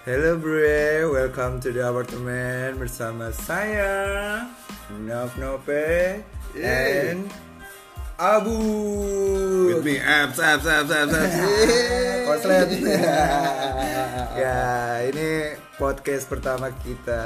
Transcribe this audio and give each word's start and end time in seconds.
Hello 0.00 0.32
bre, 0.40 1.04
welcome 1.12 1.60
to 1.60 1.76
the 1.76 1.84
apartment 1.84 2.80
bersama 2.80 3.28
saya 3.36 4.48
Nov 5.04 5.28
Nope 5.36 6.24
and 6.56 7.28
Abu. 8.16 8.56
With 9.68 9.84
me, 9.84 10.00
abs, 10.00 10.40
abs, 10.40 10.64
abs, 10.64 10.88
abs, 10.88 11.12
abs. 11.12 11.36
Konslet 12.32 12.72
Ya 14.40 15.04
ini 15.04 15.60
podcast 15.76 16.32
pertama 16.32 16.72
kita. 16.80 17.20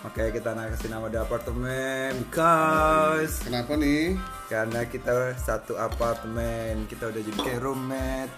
Makanya 0.00 0.30
kita 0.32 0.50
kasih 0.56 0.88
nama 0.88 1.12
The 1.12 1.28
Apartment 1.28 2.24
Because 2.24 3.44
Kenapa 3.44 3.76
nih? 3.76 4.16
Karena 4.48 4.88
kita 4.88 5.34
satu 5.34 5.76
apartemen 5.76 6.88
Kita 6.88 7.12
udah 7.12 7.20
jadi 7.20 7.36
kayak 7.36 7.60
roommate. 7.60 8.32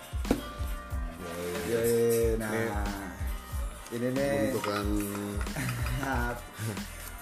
Yoi, 1.70 2.34
Nah 2.40 3.07
Ini 3.88 4.08
nih 4.12 4.52
Menentukan 4.52 4.84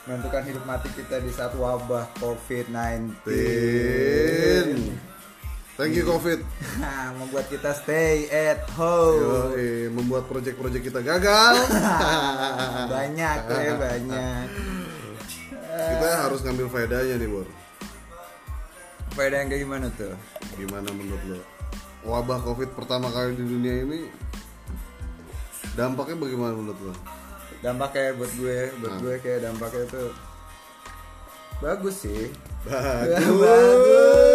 menentukan 0.06 0.42
hidup 0.46 0.62
mati 0.70 0.86
kita 0.94 1.18
di 1.18 1.34
saat 1.34 1.50
wabah 1.58 2.06
COVID-19 2.22 3.26
Tin. 3.26 4.94
Thank 5.74 5.98
you 5.98 6.06
COVID. 6.06 6.46
Membuat 7.18 7.46
kita 7.50 7.74
stay 7.74 8.30
at 8.30 8.62
home 8.78 9.18
Yoi, 9.18 9.90
membuat 9.90 10.30
proyek-proyek 10.30 10.90
kita 10.90 11.02
gagal. 11.02 11.58
banyak 12.94 13.38
ya 13.50 13.74
banyak 13.74 14.46
kita 15.76 16.08
harus 16.24 16.40
ngambil 16.40 16.72
faedahnya 16.72 17.20
nih, 17.20 17.28
Bor. 17.28 17.44
faedah 19.12 19.44
yang 19.44 19.48
kayak 19.52 19.62
gimana 19.68 19.86
tuh 19.92 20.16
Gimana 20.56 20.88
menurut 20.88 21.22
lo? 21.28 21.40
Wabah 22.06 22.40
COVID 22.46 22.72
pertama 22.72 23.12
kali 23.12 23.36
di 23.36 23.44
dunia 23.44 23.84
ini 23.84 24.25
dampaknya 25.76 26.16
bagaimana 26.16 26.52
menurut 26.56 26.80
lo? 26.90 26.94
dampaknya 27.64 28.16
buat 28.16 28.32
gue 28.36 28.58
buat 28.80 28.94
gue 29.00 29.14
kayak 29.20 29.40
dampaknya 29.48 29.84
tuh 29.88 30.10
bagus 31.60 31.96
sih 32.04 32.32
Bagus. 32.66 34.22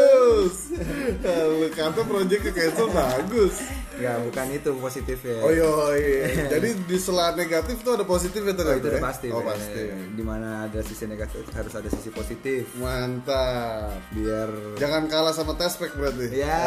Lu 1.13 1.67
kata 1.67 2.01
proyeknya 2.01 2.51
cancel 2.51 2.87
bagus. 2.87 3.55
ya 3.93 4.17
bukan 4.17 4.49
itu 4.49 4.71
positifnya 4.73 5.45
Oh 5.45 5.53
iya, 5.53 5.69
jadi 6.49 6.73
di 6.73 6.97
sela 6.97 7.31
negatif 7.31 7.79
tuh 7.79 7.93
ada 7.93 8.01
positif 8.01 8.41
ya 8.41 8.49
Oh, 8.49 8.55
ternyata 8.55 8.73
itu 8.73 8.87
udah 8.87 8.97
ya? 8.97 9.03
pasti 9.03 9.27
Oh 9.29 9.43
pasti. 9.43 9.83
di 10.09 10.23
mana 10.25 10.65
ada 10.65 10.81
sisi 10.81 11.05
negatif 11.05 11.45
harus 11.51 11.69
ada 11.71 11.85
sisi 11.85 12.09
positif 12.09 12.65
Mantap. 12.75 14.01
biar 14.09 14.49
Jangan 14.75 15.05
kalah 15.05 15.29
sama 15.31 15.53
tespek 15.53 15.93
berarti. 15.93 16.33
Ya. 16.33 16.65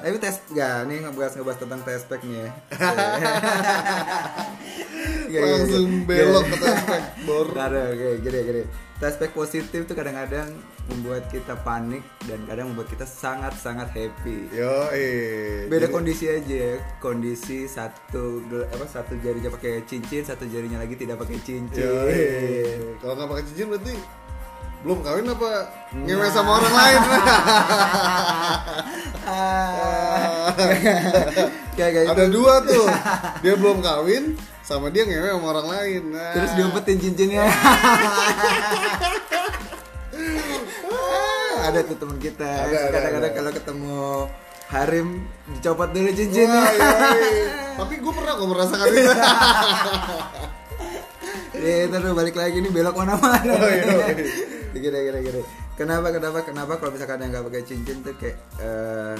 Tapi 0.00 0.16
tes 0.16 0.36
ya, 0.50 0.84
ini 0.84 1.00
ngebahas 1.00 1.32
ngebahas 1.34 1.58
tentang 1.58 1.80
tespek 1.80 2.20
nih 2.22 2.38
ya. 2.38 2.50
Gak, 5.30 5.38
gak, 5.38 5.50
Langsung 5.56 5.88
gak. 5.88 6.06
belok 6.06 6.42
Gak. 6.42 6.50
ke 6.50 6.56
tespek, 6.60 7.02
Bor. 7.22 7.46
Karena 7.48 7.82
oke, 7.88 8.08
gini 8.20 8.38
gini. 8.42 8.62
Tespek 8.96 9.30
positif 9.32 9.80
tuh 9.82 9.94
kadang-kadang 9.94 10.48
membuat 10.86 11.24
kita 11.26 11.56
panik 11.56 12.04
dan 12.20 12.42
kadang 12.44 12.68
membuat 12.68 12.86
kita 12.86 13.02
sangat-sangat 13.02 13.88
happy. 13.88 14.50
Yo, 14.50 14.90
eh. 14.90 15.64
Beda 15.66 15.86
Jadi- 15.86 15.94
kondisi 15.94 16.24
aja, 16.26 16.56
ya. 16.66 16.76
kondisi 16.98 17.64
satu 17.64 18.42
apa 18.66 18.84
satu 18.84 19.16
jarinya 19.16 19.48
pakai 19.48 19.82
cincin, 19.84 20.20
satu 20.20 20.44
jarinya 20.44 20.76
lagi 20.76 20.94
tidak 20.94 21.16
pakai 21.16 21.38
cincin. 21.38 21.80
Yo. 21.80 22.04
Kalau 22.98 23.14
nggak 23.14 23.28
pakai 23.30 23.44
cincin 23.46 23.66
berarti 23.68 23.94
belum 24.80 24.98
kawin 25.00 25.28
apa 25.28 25.50
ngewe 25.94 26.18
Nah. 26.18 26.30
sama 26.30 26.50
orang 26.56 26.74
lain? 26.74 27.00
Kayak 31.70 31.92
kayak 31.94 32.08
Ada 32.10 32.24
dua 32.28 32.54
tuh. 32.62 32.86
Dia 33.40 33.54
belum 33.56 33.80
kawin 33.80 34.24
sama 34.78 34.88
dia 34.94 35.02
ngewe 35.02 35.34
sama 35.34 35.46
orang 35.50 35.66
lain. 35.66 36.02
Nah. 36.14 36.34
Terus 36.38 36.50
diumpetin 36.54 36.98
cincinnya. 37.02 37.46
ada 41.70 41.80
tuh 41.86 41.96
temen 41.98 42.18
kita. 42.18 42.46
Ada, 42.46 42.66
ada, 42.66 42.90
Kadang-kadang 42.90 43.30
ada. 43.30 43.38
kalau 43.38 43.50
ketemu 43.54 43.98
Harim 44.70 45.08
dicopot 45.50 45.88
dulu 45.90 46.10
cincinnya. 46.14 46.62
Wah, 46.62 46.72
yoi. 46.74 47.30
Tapi 47.80 47.94
gue 47.98 48.12
pernah 48.14 48.32
kok 48.38 48.48
merasakan 48.48 48.88
itu. 48.94 49.12
Ya, 51.60 51.92
terus 51.92 52.16
balik 52.16 52.40
lagi 52.40 52.56
nih 52.56 52.72
belok 52.72 52.96
mana-mana. 52.96 53.52
Oh, 53.52 53.68
iya, 53.68 53.84
iya. 53.84 54.16
Gini, 54.72 54.96
gini, 54.96 55.18
gini. 55.28 55.42
Kenapa, 55.76 56.08
kenapa, 56.08 56.40
kenapa 56.40 56.80
kalau 56.80 56.96
misalkan 56.96 57.20
yang 57.20 57.36
nggak 57.36 57.44
pakai 57.52 57.62
cincin 57.68 58.00
tuh 58.00 58.16
kayak 58.16 58.40
eh, 58.64 59.12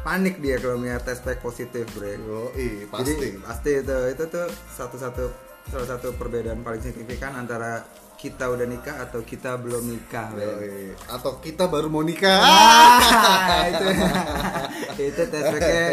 panik 0.00 0.38
dia 0.38 0.56
kalau 0.56 0.76
melihat 0.76 1.02
tes 1.02 1.18
pack 1.18 1.38
positif, 1.38 1.84
bre. 1.92 2.16
Yo, 2.16 2.50
eh, 2.54 2.86
pasti. 2.86 3.10
Jadi 3.10 3.28
pasti 3.38 3.70
itu 3.76 3.98
itu 4.08 4.24
tuh 4.26 4.46
satu-satu 4.70 5.24
salah 5.66 5.88
satu 5.88 6.14
perbedaan 6.14 6.60
paling 6.60 6.80
signifikan 6.80 7.36
antara 7.36 7.84
kita 8.16 8.46
udah 8.46 8.64
nikah 8.64 9.00
atau 9.00 9.20
kita 9.22 9.56
belum 9.56 9.80
nikah, 9.86 10.28
Bre. 10.30 10.44
eh. 10.60 10.92
Atau 11.06 11.38
kita 11.38 11.64
baru 11.66 11.88
mau 11.88 12.00
nikah. 12.00 12.36
Ah, 12.36 13.64
itu 13.70 13.84
itu 15.08 15.22
tes 15.26 15.44
packnya 15.46 15.84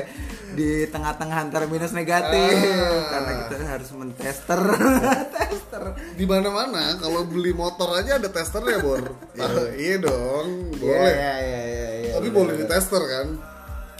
di 0.50 0.70
tengah-tengah 0.86 1.38
antara 1.40 1.64
minus 1.66 1.92
negatif 1.92 2.52
Ah. 2.58 3.08
karena 3.12 3.32
kita 3.44 3.56
harus 3.70 3.90
mentester 3.94 4.58
tester 5.36 5.84
di 6.16 6.26
mana 6.26 6.50
mana 6.50 6.98
kalau 6.98 7.24
beli 7.24 7.54
motor 7.54 7.94
aja 7.94 8.18
ada 8.18 8.26
testernya 8.26 8.82
bor 8.82 9.04
Ah, 9.38 9.70
iya 9.72 10.02
dong 10.02 10.74
Iya, 10.74 10.82
boleh 10.82 11.14
iya, 11.14 11.34
iya, 11.38 11.62
iya, 11.64 11.90
iya, 12.02 12.12
tapi 12.12 12.28
benar, 12.28 12.38
boleh 12.42 12.54
di 12.58 12.66
tester 12.66 13.04
kan 13.06 13.28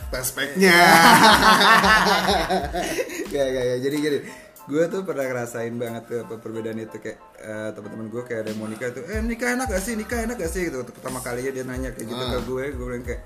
tes 0.08 0.26
speknya 0.26 0.78
Gak, 3.28 3.48
gak, 3.50 3.64
gak. 3.66 3.80
Jadi 3.82 3.96
gini, 3.98 4.20
gue 4.66 4.84
tuh 4.88 5.02
pernah 5.02 5.26
ngerasain 5.26 5.74
banget 5.74 6.04
tuh 6.06 6.18
apa 6.22 6.34
perbedaan 6.38 6.78
itu 6.78 6.98
kayak 6.98 7.18
eh, 7.38 7.70
teman-teman 7.72 8.08
gue 8.08 8.22
kayak 8.22 8.40
ada 8.42 8.50
yang 8.50 8.60
mau 8.60 8.68
nikah 8.68 8.90
tuh, 8.90 9.04
eh 9.04 9.20
nikah 9.22 9.54
enak 9.54 9.68
gak 9.68 9.80
sih, 9.80 9.94
nikah 9.94 10.20
enak 10.22 10.36
gak 10.36 10.50
sih 10.50 10.62
gitu. 10.64 10.84
Pertama 10.84 11.20
kalinya 11.20 11.52
dia 11.52 11.64
nanya 11.64 11.90
kayak 11.92 12.08
gitu 12.08 12.20
Ah. 12.20 12.32
ke 12.34 12.40
gue, 12.44 12.64
gue 12.72 12.86
bilang 12.86 13.04
kayak 13.04 13.22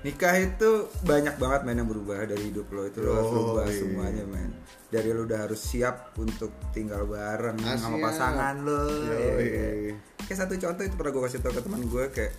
nikah 0.00 0.34
itu 0.36 0.70
banyak 1.00 1.34
banget 1.34 1.60
main 1.64 1.80
yang 1.80 1.88
berubah 1.88 2.22
dari 2.22 2.52
hidup 2.52 2.68
lo 2.68 2.84
itu 2.84 3.00
lo 3.00 3.10
harus 3.10 3.30
berubah 3.32 3.64
iya. 3.64 3.74
semuanya 3.74 4.24
men 4.28 4.50
dari 4.86 5.08
lo 5.10 5.24
udah 5.24 5.48
harus 5.48 5.56
siap 5.58 6.12
untuk 6.14 6.52
tinggal 6.70 7.08
bareng 7.08 7.56
Ah, 7.58 7.74
sama 7.74 7.96
pasangan 7.98 8.54
lo 8.60 8.84
Yoi. 8.84 9.08
ya, 9.08 9.32
kayak- 9.32 9.96
kayak 10.20 10.38
satu 10.38 10.54
contoh 10.54 10.84
itu 10.84 10.94
pernah 10.94 11.08
gue 11.10 11.22
kasih 11.24 11.40
tau 11.40 11.50
ke 11.50 11.62
teman 11.64 11.80
gue 11.82 12.04
kayak 12.12 12.32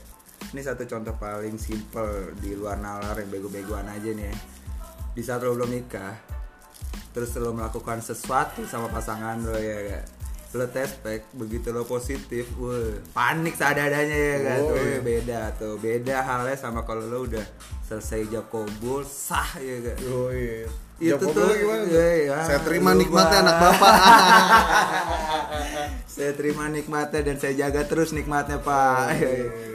ini 0.56 0.64
satu 0.64 0.88
contoh 0.88 1.12
paling 1.20 1.60
simple 1.60 2.32
di 2.40 2.56
luar 2.56 2.80
nalar 2.80 3.12
yang 3.20 3.28
bego-begoan 3.28 3.92
aja 3.92 4.08
nih 4.16 4.32
ya 4.32 4.36
di 5.12 5.20
saat 5.20 5.44
lo 5.44 5.52
belum 5.52 5.68
nikah 5.68 6.16
terus 7.12 7.36
lo 7.36 7.52
melakukan 7.52 8.00
sesuatu 8.00 8.64
sama 8.64 8.88
pasangan 8.88 9.36
lo 9.44 9.60
ya 9.60 10.00
gak? 10.00 10.06
lo 10.56 10.64
tes 10.72 10.96
pack 11.04 11.28
begitu 11.36 11.76
lo 11.76 11.84
positif 11.84 12.48
wah 12.56 13.04
panik 13.12 13.60
seadanya 13.60 14.00
ya 14.16 14.38
kan 14.48 14.60
Oh, 14.64 14.72
tuh 14.72 14.80
iya. 14.80 15.00
beda 15.04 15.40
tuh 15.60 15.76
beda 15.76 16.24
halnya 16.24 16.56
sama 16.56 16.88
kalau 16.88 17.04
lo 17.04 17.28
udah 17.28 17.44
selesai 17.92 18.24
kabul 18.48 19.04
sah 19.04 19.60
ya 19.60 19.92
gak 19.92 20.00
Yoi. 20.08 20.64
Itu 20.96 21.20
Jawab 21.20 21.36
tuh, 21.36 21.52
gimana 21.52 21.84
iya, 21.92 22.08
iya. 22.24 22.40
saya 22.48 22.64
terima 22.64 22.96
nikmatnya 22.96 23.44
anak 23.44 23.56
bapak 23.60 23.96
saya 26.16 26.32
terima 26.32 26.72
nikmatnya 26.72 27.20
dan 27.22 27.36
saya 27.36 27.54
jaga 27.58 27.84
terus 27.84 28.10
nikmatnya 28.10 28.56
pak. 28.58 29.20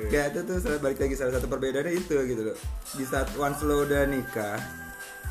Ya 0.09 0.27
itu 0.27 0.41
tuh 0.41 0.56
balik 0.81 0.97
lagi 0.99 1.15
salah 1.15 1.37
satu 1.37 1.47
perbedaannya 1.47 1.93
itu 1.93 2.17
gitu 2.17 2.43
loh. 2.43 2.56
Di 2.91 3.05
saat 3.05 3.28
once 3.37 3.61
lo 3.61 3.84
udah 3.84 4.09
nikah 4.09 4.56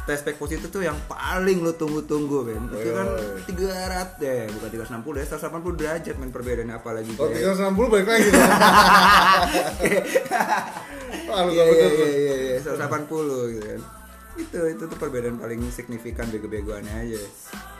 tes 0.06 0.25
positif 0.34 0.69
tuh 0.69 0.81
yang 0.81 0.98
paling 1.06 1.59
lo 1.59 1.74
tunggu-tunggu 1.74 2.42
men. 2.44 2.66
Itu 2.72 2.94
kan 2.94 3.08
Yoi. 3.09 3.42
300 3.46 4.18
deh 4.18 4.42
bukan 4.50 4.69
360 4.72 5.18
deh 5.18 5.25
180 5.28 5.75
derajat 5.75 6.16
men 6.16 6.30
perbedaannya 6.30 6.75
apalagi 6.75 7.12
oh 7.16 7.25
kayak- 7.28 7.58
360 7.58 7.90
balik 7.90 8.08
lagi 8.08 8.28
dong 8.28 8.50
Wah, 11.30 11.39
lu 11.44 11.51
Iya 11.51 11.63
iya 11.63 11.88
iya 11.89 12.07
iya 12.10 12.36
iya 12.38 12.57
180 12.60 13.54
gitu 13.54 13.66
kan. 13.68 13.81
Itu 14.36 14.60
itu 14.68 14.84
tuh 14.84 14.98
perbedaan 14.98 15.38
paling 15.38 15.62
signifikan 15.70 16.28
bego-begoannya 16.28 16.96
aja. 17.00 17.22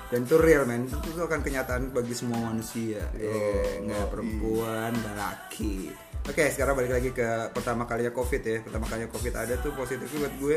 Dan 0.10 0.26
itu 0.26 0.36
real 0.36 0.66
men, 0.66 0.86
itu 0.86 1.08
tuh 1.08 1.22
akan 1.22 1.40
kenyataan 1.40 1.90
bagi 1.90 2.12
semua 2.12 2.42
manusia. 2.44 3.06
Ya, 3.14 3.30
nggak 3.80 4.06
perempuan, 4.10 4.90
nggak 4.92 5.16
laki. 5.16 5.94
Oke, 6.26 6.46
sekarang 6.48 6.74
balik 6.76 6.92
lagi 6.92 7.10
ke 7.12 7.26
pertama 7.52 7.86
kalinya 7.86 8.10
Covid 8.10 8.42
ya. 8.42 8.58
Pertama 8.60 8.86
kalinya 8.86 9.08
Covid 9.08 9.34
ada 9.36 9.54
tuh 9.56 9.72
positifnya 9.72 10.20
buat 10.20 10.36
gue 10.36 10.56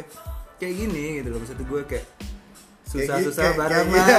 kayak 0.59 0.75
gini 0.75 1.05
gitu 1.19 1.29
loh. 1.29 1.39
Maksud 1.39 1.61
gue 1.61 1.81
kayak 1.87 2.07
susah-susah 2.83 3.45
Kayak 3.53 3.85
gi- 3.85 3.93
kayak- 3.95 4.03
ya 4.03 4.19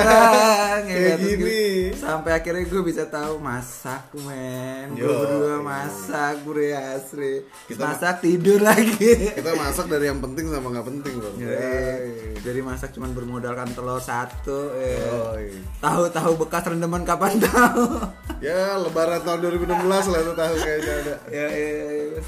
kayak? 0.80 1.16
Terus 1.16 1.31
gini. 1.36 1.62
Gue- 1.94 2.01
sampai 2.01 2.31
akhirnya 2.34 2.66
gue 2.66 2.81
bisa 2.81 3.04
tahu 3.06 3.38
masak 3.38 4.10
men. 4.22 4.92
Gue 4.94 5.07
berdua 5.07 5.48
iya. 5.48 5.57
masak 5.62 6.34
gue 6.42 6.68
asli 6.74 7.34
Kita- 7.69 7.86
masak 7.86 8.16
tidur 8.19 8.60
lagi. 8.60 9.31
Kita 9.38 9.54
masak 9.54 9.86
dari 9.88 10.10
yang 10.10 10.18
penting 10.18 10.50
sama 10.50 10.68
nggak 10.69 10.88
penting 10.90 11.13
bro. 11.16 11.31
Ya, 11.38 11.98
Jadi 12.42 12.60
masak 12.60 12.90
cuman 12.92 13.13
bermodalkan 13.13 13.69
telur 13.72 13.98
satu 13.98 14.74
ya. 14.75 14.98
Yoi. 15.07 15.62
Tahu-tahu 15.78 16.31
bekas 16.42 16.66
rendaman 16.66 17.04
kapan 17.04 17.38
tahu. 17.40 17.86
Ya 18.44 18.75
lebaran 18.75 19.24
tahun 19.24 19.39
2016 19.39 19.72
lah 19.88 20.19
itu 20.19 20.34
tahu 20.36 20.54
kayaknya 20.60 20.94
ada. 21.00 21.16
Ya, 21.31 21.48
ya, 21.48 21.72
ya. 22.12 22.22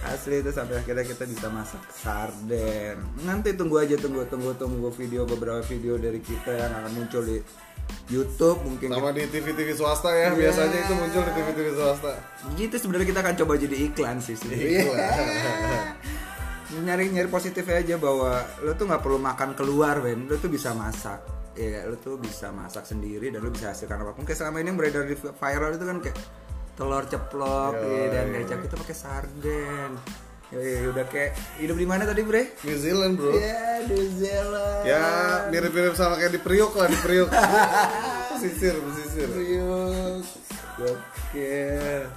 asli 0.00 0.40
itu 0.40 0.50
sampai 0.50 0.80
akhirnya 0.80 1.06
kita 1.06 1.28
bisa 1.28 1.46
masak 1.46 1.78
sarden. 1.94 2.98
Nanti 3.22 3.54
tunggu 3.54 3.78
aja 3.78 3.94
tunggu 3.94 4.26
tunggu 4.26 4.50
tunggu 4.58 4.90
video 4.90 5.22
beberapa 5.22 5.62
video 5.62 5.94
dari 5.94 6.18
kita 6.18 6.58
yang 6.58 6.72
akan 6.74 6.90
muncul 6.90 7.22
di 7.22 7.38
YouTube 8.10 8.58
mungkin 8.66 8.90
Sama 8.90 9.14
di 9.14 9.22
TV-TV 9.24 9.70
swasta 9.72 10.10
ya, 10.10 10.30
Iya. 10.30 10.50
biasanya 10.50 10.78
itu 10.82 10.92
muncul 10.98 11.22
di 11.22 11.32
TV-TV 11.32 11.68
swasta. 11.78 12.12
gitu 12.58 12.74
sebenarnya 12.74 13.06
kita 13.06 13.20
akan 13.22 13.34
coba 13.38 13.52
jadi 13.54 13.76
iklan 13.86 14.18
sih 14.18 14.34
sih 14.34 14.50
Iya. 14.50 14.82
nyari 16.86 17.10
nyari 17.10 17.26
positif 17.26 17.66
aja 17.66 17.98
bahwa 17.98 18.30
lo 18.62 18.72
tuh 18.74 18.86
nggak 18.86 19.02
perlu 19.02 19.18
makan 19.18 19.58
keluar 19.58 19.98
Ben 19.98 20.30
lo 20.30 20.38
tuh 20.38 20.46
bisa 20.46 20.70
masak 20.70 21.18
ya 21.58 21.82
lo 21.82 21.98
tuh 21.98 22.14
bisa 22.16 22.54
masak 22.54 22.86
sendiri 22.86 23.34
dan 23.34 23.42
lo 23.42 23.50
bisa 23.50 23.74
hasilkan 23.74 23.98
apa 24.00 24.14
pun 24.14 24.22
kayak 24.22 24.38
selama 24.38 24.62
ini 24.62 24.70
yang 24.70 24.78
beredar 24.78 25.02
di 25.02 25.18
viral 25.18 25.70
itu 25.74 25.84
kan 25.84 25.98
kayak 25.98 26.16
telur 26.78 27.04
ceplok 27.04 27.74
Yoi. 27.74 27.90
ya, 27.90 28.06
dan 28.14 28.26
kecap 28.32 28.58
kita 28.64 28.74
pakai 28.78 28.96
sarden 28.96 29.90
ya, 30.50 30.58
ya, 30.58 30.88
udah 30.90 31.06
kayak 31.06 31.30
hidup 31.58 31.76
di 31.78 31.86
mana 31.86 32.02
tadi 32.04 32.22
bre 32.22 32.50
New 32.62 32.76
Zealand, 32.76 33.14
Bro. 33.14 33.32
ya 33.34 33.86
New 33.86 34.04
Zealand 34.14 34.82
Ya, 34.82 35.04
mirip-mirip 35.48 35.94
sama 35.94 36.18
kayak 36.18 36.34
di 36.34 36.40
Priok 36.42 36.72
lah, 36.74 36.90
di 36.90 36.98
Priok. 36.98 37.30
pesisir, 38.34 38.74
pesisir. 38.74 39.28
Priuk 39.28 40.24
oke 40.80 42.08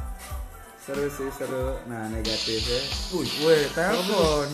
seru 0.79 1.07
sih 1.11 1.29
seru 1.35 1.75
nah 1.83 2.07
negatifnya 2.07 2.79
wih 3.11 3.27
wih 3.43 3.63
telepon 3.75 4.47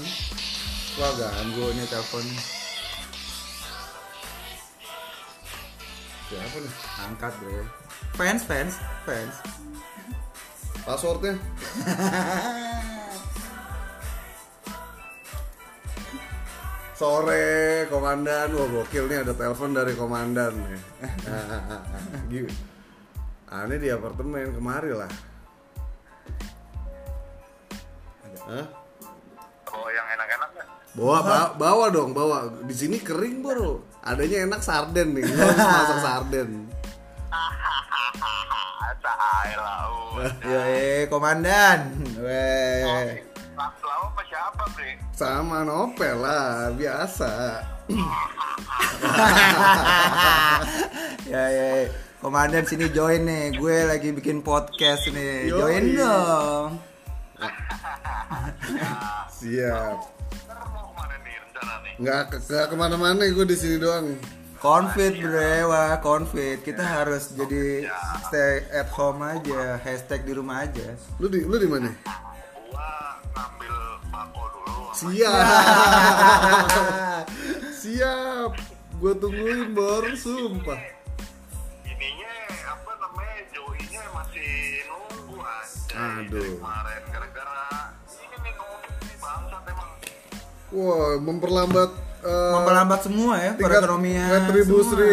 wah 0.98 1.12
ganggu 1.14 1.66
nih 1.74 1.86
telepon 1.90 2.26
Siapa 6.30 6.58
nih? 6.62 6.74
angkat 7.02 7.34
bre 7.42 7.62
fans 8.14 8.42
fans 8.46 8.74
fans 9.06 9.36
Passwordnya? 10.80 11.38
Sore, 17.00 17.88
komandan. 17.88 18.51
Wah, 18.51 18.68
gokil 18.68 19.07
nih 19.07 19.24
ada 19.24 19.31
telepon 19.31 19.72
dari 19.72 19.96
komandan 19.96 20.51
nih. 20.51 20.80
Gitu. 22.28 22.51
Ah, 23.48 23.63
ini 23.72 23.80
di 23.80 23.88
apartemen 23.88 24.51
kemari 24.51 24.92
lah. 24.92 25.07
Hah? 28.51 28.68
Oh 29.72 29.88
yang 29.88 30.07
enak-enak? 30.12 30.50
Bawa, 31.00 31.18
ba- 31.24 31.54
bawa 31.56 31.86
dong, 31.88 32.12
bawa. 32.12 32.51
Di 32.68 32.75
sini 32.75 33.00
kering 33.00 33.48
bro. 33.48 33.80
Adanya 34.04 34.44
enak 34.44 34.60
sarden 34.60 35.16
nih. 35.16 35.24
Gua 35.24 35.40
harus 35.40 35.63
masak 35.63 36.00
sarden. 36.04 36.50
Lah. 39.60 39.88
ya 40.44 40.62
eh 40.75 41.07
komandan 41.07 41.95
weh 42.19 43.24
Lalu 43.56 44.07
apa? 44.59 44.81
Sama 45.15 45.63
Nopel 45.63 46.15
lah, 46.19 46.71
biasa. 46.75 47.31
ya 51.25 51.44
ya 51.50 51.65
ya. 51.81 51.88
komandan 52.21 52.67
sini 52.67 52.85
join 52.91 53.25
nih 53.25 53.57
gue 53.57 53.77
lagi 53.88 54.13
bikin 54.13 54.45
podcast 54.45 55.09
nih 55.09 55.50
Yoi. 55.50 55.57
join 55.57 55.85
dong 55.97 56.69
Siap. 59.39 59.95
Nggak, 61.97 62.21
ke- 62.29 62.41
nggak 62.45 62.65
ke 62.67 62.75
mana-mana 62.75 63.23
gue 63.23 63.45
di 63.47 63.56
sini 63.56 63.79
doang. 63.79 64.19
Confit 64.59 65.15
bre, 65.23 65.63
wah 65.63 65.95
confit. 66.03 66.59
Kita 66.59 66.83
harus 66.83 67.31
jadi 67.31 67.88
stay 68.27 68.67
at 68.75 68.91
home 68.91 69.23
aja, 69.23 69.79
hashtag 69.79 70.27
di 70.27 70.35
rumah 70.35 70.67
aja. 70.67 70.83
Lu 71.23 71.31
di 71.31 71.47
lu 71.47 71.56
di 71.56 71.67
mana? 71.71 71.88
Gua 71.88 71.95
dulu. 71.95 72.99
Siap. 74.89 76.65
Siap. 77.81 78.51
Gue 79.00 79.13
tungguin 79.15 79.71
bor, 79.71 80.03
sumpah. 80.13 80.80
Ininya 81.83 82.33
apa 82.68 82.91
namanya 82.97 83.39
Joey-nya 83.50 84.03
masih 84.12 84.51
nunggu 84.86 85.39
aja. 85.39 85.95
Aduh. 86.19 86.59
Kemarin 86.59 87.01
gara-gara 87.07 87.63
ini 88.12 88.36
nih 88.39 88.53
nunggu 88.53 88.77
nih 89.00 89.15
bangsat 89.18 89.63
emang. 89.65 89.89
Wah, 90.69 91.15
memperlambat 91.18 91.89
eh, 92.19 92.51
Memperlambat 92.51 93.00
semua 93.01 93.33
ya 93.38 93.51
tingkat 93.56 93.80
perekonomian. 93.80 94.27
retribusi 94.27 95.09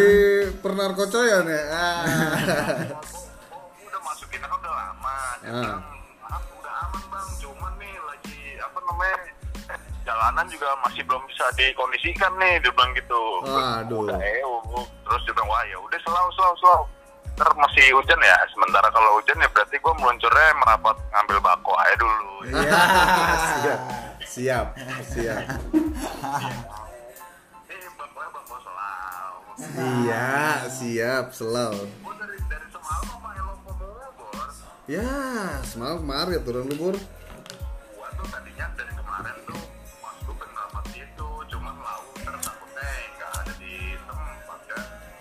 pernarkocoyan 0.59 1.45
ya. 1.47 1.63
Ah. 1.71 2.03
Gua 2.03 2.99
udah 3.87 4.01
masukin 4.03 4.39
kan 4.39 4.51
udah 4.51 4.73
lama. 4.73 5.17
Ah. 5.47 5.79
"Ah, 6.27 6.41
udah 6.51 6.73
aman 6.83 7.03
bang, 7.07 7.27
cuman 7.39 7.71
nih 7.79 7.95
lagi 8.03 8.39
apa 8.59 8.79
namanya 8.83 9.15
jalanan 10.07 10.47
juga 10.47 10.71
masih 10.87 11.03
belum 11.03 11.19
bisa 11.27 11.43
dikondisikan 11.59 12.31
nih 12.39 12.63
dia 12.63 12.71
bilang 12.71 12.95
gitu. 12.95 13.21
Aduh. 13.43 14.07
Udah 14.07 14.15
eh, 14.23 14.39
terus 15.03 15.21
dia 15.27 15.33
bilang 15.35 15.51
wah 15.51 15.63
ya 15.67 15.77
udah 15.83 15.99
selau 16.07 16.27
selau 16.39 16.55
selau. 16.63 16.81
Ntar 17.37 17.53
masih 17.53 17.93
hujan 17.93 18.17
ya, 18.17 18.33
sementara 18.49 18.89
kalau 18.89 19.21
hujan 19.21 19.37
ya 19.37 19.45
berarti 19.53 19.77
gua 19.77 19.93
meluncurnya 19.99 20.57
merapat 20.57 20.95
ngambil 21.13 21.37
bako 21.43 21.73
aja 21.77 21.95
dulu. 21.99 22.33
Iya. 22.49 22.63
siap. 23.67 23.79
Siap. 24.25 24.67
Siap. 25.05 25.43
Eh. 29.57 29.75
Iya, 29.77 30.69
siap, 30.69 31.25
selalu. 31.33 31.85
Ya, 34.87 35.03
semalam 35.67 35.99
kemarin 35.99 36.39
turun 36.47 36.65
libur. 36.71 36.95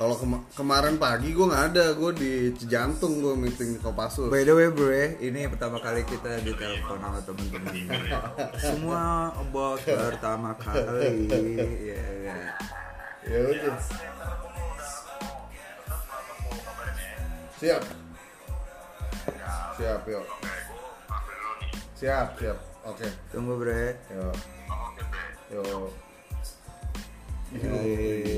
Kalau 0.07 0.23
kema- 0.23 0.47
kemarin 0.55 1.03
pagi 1.03 1.35
gue 1.35 1.51
nggak 1.51 1.75
ada, 1.75 1.91
gue 1.91 2.11
di 2.15 2.33
Cijantung 2.55 3.19
gue 3.19 3.35
meeting 3.35 3.75
di 3.75 3.81
Kopassus. 3.83 4.31
By 4.31 4.47
the 4.47 4.55
way 4.55 4.71
bre, 4.71 5.19
ini 5.19 5.51
pertama 5.51 5.83
kali 5.83 6.07
kita 6.07 6.47
ditelepon 6.47 6.95
sama 7.03 7.19
temen-temen. 7.27 7.75
Semua 8.71 9.35
about 9.35 9.83
pertama 10.07 10.55
kali. 10.55 11.27
Ya, 11.91 12.07
ya. 12.23 12.39
Ya 13.27 13.39
udah. 13.51 13.77
Siap. 17.59 17.83
Siap, 19.75 20.01
yuk. 20.07 20.27
Siap, 21.99 22.29
siap. 22.39 22.59
Oke. 22.87 23.11
Tunggu 23.35 23.59
bre. 23.59 23.99
Yuk. 24.15 24.37
Yuk. 25.51 25.91
Eh, 27.57 28.36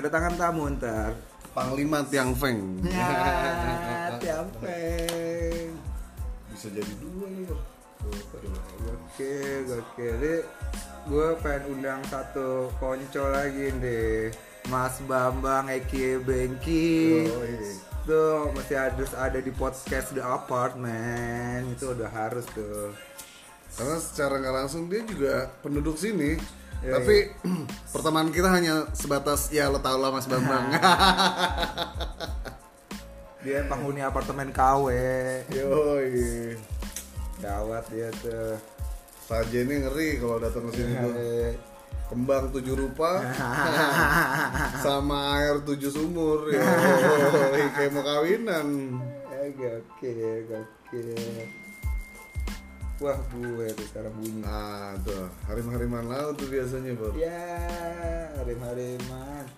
Kedatangan 0.00 0.32
tamu 0.40 0.64
ntar. 0.80 1.12
Panglima 1.52 2.00
Tiang 2.08 2.32
Feng. 2.32 2.80
Ya, 2.88 4.16
tiapeng. 4.24 5.76
Bisa 6.48 6.72
jadi 6.72 6.92
dua 7.04 7.28
nih, 7.28 7.44
Bro. 7.44 7.60
Oke, 8.96 9.60
oke. 9.68 10.00
Jadi 10.00 10.34
gue 11.04 11.28
pengen 11.44 11.62
undang 11.68 12.00
satu 12.08 12.72
konco 12.80 13.28
lagi 13.28 13.76
deh. 13.76 14.32
Mas 14.72 14.96
Bambang 15.04 15.68
Eki 15.68 16.24
Bengki. 16.24 17.28
Tuh 18.08 18.56
masih 18.56 18.80
harus 18.80 19.12
ada 19.12 19.36
di 19.36 19.52
podcast 19.52 20.16
The 20.16 20.24
Apartment. 20.24 21.76
Itu 21.76 21.92
udah 21.92 22.08
harus 22.08 22.48
tuh. 22.56 22.96
Karena 23.76 24.00
secara 24.00 24.40
nggak 24.40 24.56
langsung 24.64 24.88
dia 24.88 25.04
juga 25.04 25.52
penduduk 25.60 26.00
sini. 26.00 26.40
Iya, 26.80 26.92
Tapi 26.96 27.16
pertemanan 27.94 28.32
kita 28.32 28.48
hanya 28.48 28.88
sebatas 28.96 29.52
ya 29.52 29.68
lo 29.68 29.78
tau 29.84 30.00
lah 30.00 30.10
Mas 30.12 30.24
Bambang. 30.24 30.72
Dia 33.40 33.64
penghuni 33.64 34.04
apartemen 34.04 34.52
KW. 34.52 34.92
Yoi. 35.48 36.52
Gawat 37.40 37.88
dia 37.88 38.12
tuh. 38.20 38.52
Sajennya 39.24 39.88
ngeri 39.88 40.20
kalau 40.20 40.36
datang 40.36 40.68
ke 40.68 40.76
sini 40.76 40.92
tuh. 41.00 41.12
Eh, 41.16 41.52
Kembang 42.12 42.50
tujuh 42.50 42.74
rupa 42.74 43.22
sama 44.84 45.38
air 45.38 45.62
tujuh 45.62 45.94
sumur 45.94 46.50
ya. 46.50 46.58
kayak 47.78 47.94
mau 47.94 48.02
kawinan. 48.02 48.98
Oke, 49.30 49.78
oke. 49.78 50.12
Wah, 53.00 53.16
gue 53.32 53.64
tuh 53.72 53.86
sekarang 53.88 54.12
bunyi. 54.12 54.44
Nah, 54.44 54.92
tuh 55.00 55.32
harim-hariman 55.48 56.04
laut 56.04 56.36
tuh 56.36 56.52
biasanya, 56.52 56.92
Bro. 56.92 57.16
Ya, 57.16 58.28
harim-hariman. 58.36 59.48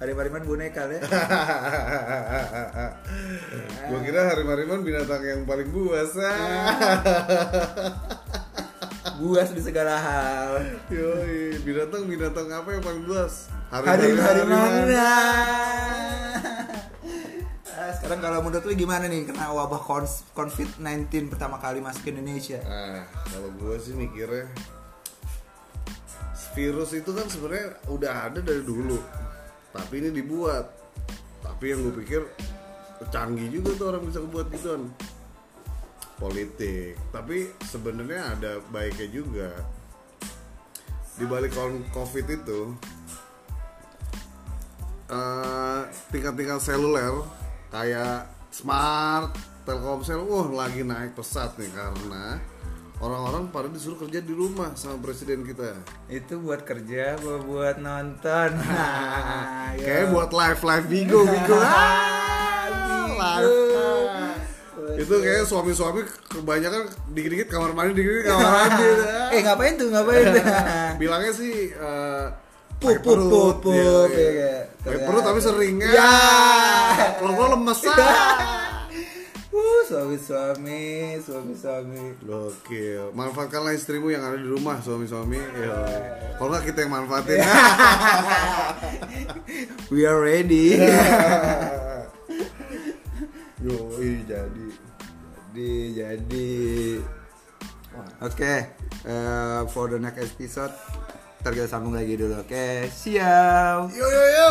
Harim-hariman 0.00 0.48
boneka 0.48 0.88
ya. 0.88 1.04
Gua 3.92 4.00
kira 4.00 4.32
harim-hariman 4.32 4.80
binatang 4.80 5.20
yang 5.28 5.44
paling 5.44 5.68
buas. 5.68 6.16
Buas 9.20 9.52
di 9.52 9.60
segala 9.60 10.00
hal. 10.00 10.64
Yoi, 10.88 11.60
binatang-binatang 11.60 12.48
apa 12.48 12.68
yang 12.72 12.80
paling 12.80 13.04
buas? 13.04 13.52
Harim-hariman. 13.68 14.88
Ah, 14.96 16.07
Sekarang 18.08 18.24
kalau 18.24 18.40
menurut 18.40 18.64
lu 18.64 18.72
gimana 18.72 19.04
nih 19.04 19.28
kena 19.28 19.52
wabah 19.52 19.84
kons- 19.84 20.24
COVID-19 20.32 21.28
pertama 21.28 21.60
kali 21.60 21.84
masuk 21.84 22.08
ke 22.08 22.16
Indonesia? 22.16 22.56
Nah, 22.64 23.04
kalau 23.04 23.52
gue 23.52 23.76
sih 23.76 23.92
mikirnya 23.92 24.48
virus 26.56 26.96
itu 26.96 27.12
kan 27.12 27.28
sebenarnya 27.28 27.76
udah 27.92 28.32
ada 28.32 28.40
dari 28.40 28.64
dulu, 28.64 28.96
tapi 29.76 30.00
ini 30.00 30.08
dibuat. 30.08 30.72
Tapi 31.44 31.64
yang 31.68 31.84
gue 31.84 32.00
pikir 32.00 32.24
canggih 33.12 33.60
juga 33.60 33.76
tuh 33.76 33.86
orang 33.92 34.00
bisa 34.08 34.24
buat 34.24 34.48
gituan 34.56 34.88
politik. 36.16 36.96
Tapi 37.12 37.52
sebenarnya 37.60 38.20
ada 38.24 38.52
baiknya 38.72 39.08
juga. 39.12 39.52
Di 41.12 41.28
balik 41.28 41.52
covid 41.92 42.24
itu 42.24 42.72
eh, 45.12 45.80
tingkat-tingkat 46.08 46.56
seluler 46.64 47.36
kayak 47.68 48.24
smart, 48.48 49.36
telkomsel, 49.62 50.24
wah 50.24 50.48
lagi 50.48 50.80
naik 50.80 51.12
pesat 51.12 51.52
nih 51.56 51.68
karena 51.68 52.40
orang-orang 52.98 53.46
pada 53.48 53.68
disuruh 53.68 54.00
kerja 54.00 54.18
di 54.18 54.32
rumah 54.32 54.72
sama 54.74 54.98
presiden 54.98 55.44
kita. 55.44 55.76
Itu 56.08 56.40
buat 56.40 56.64
kerja, 56.64 57.14
buat 57.20 57.76
nonton. 57.78 58.50
Nah, 58.58 59.76
ya. 59.76 59.84
Kayak 59.84 60.06
buat 60.10 60.30
live 60.32 60.60
live 60.64 60.86
bigo 60.88 61.20
bigo. 61.22 61.58
Ah, 63.18 63.38
live. 63.42 63.50
Itu 64.98 65.14
kayak 65.18 65.44
suami-suami 65.44 66.02
kebanyakan 66.26 66.86
dikit-dikit 67.12 67.48
kamar 67.50 67.70
mandi, 67.70 67.92
dikit-dikit 67.94 68.26
kamar 68.30 68.50
mandi. 68.56 68.88
eh 69.30 69.40
ngapain 69.42 69.74
tuh 69.74 69.88
ngapain? 69.90 70.26
Bilangnya 70.96 71.32
sih 71.34 71.70
eh, 71.70 72.24
Pup, 72.78 72.94
pup, 73.02 73.18
pup, 73.18 73.54
pup, 73.58 74.06
kayak- 74.88 75.04
perut 75.04 75.22
tapi 75.22 75.40
sering 75.40 75.74
Ya. 75.78 76.14
Kalau 77.20 77.32
gua 77.34 77.46
lemes 77.52 77.80
ah. 77.88 77.92
uh, 79.48 79.80
suami-suami, 79.84 81.16
suami-suami. 81.18 82.04
Gokil. 82.22 83.10
Manfaatkanlah 83.12 83.74
istrimu 83.74 84.08
yang 84.08 84.22
ada 84.22 84.36
di 84.36 84.46
rumah, 84.46 84.78
suami-suami. 84.78 85.36
Iya. 85.36 85.76
Kalau 86.36 86.48
nggak 86.50 86.64
kita 86.68 86.78
yang 86.86 86.92
manfaatin. 86.94 87.40
We 89.92 90.04
are 90.04 90.20
ready. 90.20 90.76
Yo, 93.58 93.74
jadi. 94.22 94.66
jadi 95.50 95.70
jadi 95.90 96.50
oke 98.22 98.54
eh, 99.02 99.60
for 99.74 99.90
the 99.90 99.98
next 99.98 100.22
episode 100.22 100.70
ntar 101.42 101.50
kita 101.50 101.66
sambung 101.66 101.98
lagi 101.98 102.14
dulu 102.14 102.38
oke 102.38 102.86
siap 102.86 103.90
Yo 103.90 104.06
yo 104.06 104.24
yo. 104.30 104.50